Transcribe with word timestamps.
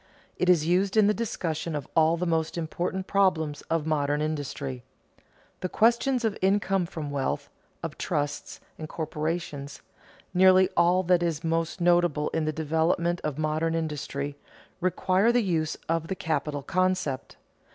It 0.35 0.49
is 0.49 0.65
used 0.65 0.97
in 0.97 1.05
the 1.05 1.13
discussion 1.13 1.75
of 1.75 1.87
all 1.95 2.17
the 2.17 2.25
most 2.25 2.57
important 2.57 3.05
problems 3.05 3.61
of 3.69 3.85
modern 3.85 4.19
industry. 4.19 4.81
The 5.59 5.69
questions 5.69 6.25
of 6.25 6.35
income 6.41 6.87
from 6.87 7.11
wealth, 7.11 7.51
of 7.83 7.99
trusts 7.99 8.59
and 8.79 8.89
corporations, 8.89 9.83
nearly 10.33 10.69
all 10.75 11.03
that 11.03 11.21
is 11.21 11.43
most 11.43 11.79
notable 11.79 12.29
in 12.29 12.45
the 12.45 12.51
development 12.51 13.21
of 13.23 13.37
modern 13.37 13.75
industry, 13.75 14.35
require 14.79 15.31
the 15.31 15.43
use 15.43 15.77
of 15.87 16.07
the 16.07 16.15
capital 16.15 16.63
concept. 16.63 17.37